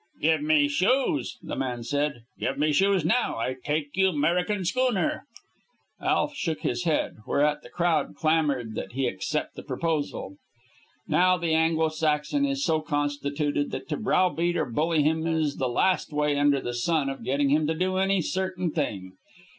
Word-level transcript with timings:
"Give 0.19 0.41
me 0.41 0.67
shoes," 0.67 1.37
the 1.43 1.55
man 1.55 1.83
said. 1.83 2.23
"Give 2.39 2.57
me 2.57 2.73
shoes 2.73 3.05
now. 3.05 3.37
I 3.37 3.55
take 3.63 3.91
you 3.95 4.11
'Merican 4.11 4.65
schooner." 4.65 5.27
Alf 6.01 6.33
shook 6.33 6.61
his 6.61 6.85
head, 6.85 7.17
whereat 7.27 7.61
the 7.61 7.69
crowd 7.69 8.15
clamored 8.15 8.73
that 8.73 8.93
he 8.93 9.05
accept 9.05 9.53
the 9.55 9.61
proposal. 9.61 10.37
Now 11.07 11.37
the 11.37 11.53
Anglo 11.53 11.89
Saxon 11.89 12.47
is 12.47 12.65
so 12.65 12.79
constituted 12.81 13.69
that 13.69 13.87
to 13.89 13.97
browbeat 13.97 14.57
or 14.57 14.65
bully 14.65 15.03
him 15.03 15.27
is 15.27 15.57
the 15.57 15.69
last 15.69 16.11
way 16.11 16.35
under 16.35 16.59
the 16.59 16.73
sun 16.73 17.07
of 17.07 17.23
getting 17.23 17.49
him 17.49 17.67
to 17.67 17.75
do 17.75 17.97
any 17.97 18.23
certain 18.23 18.71
thing. 18.71 19.11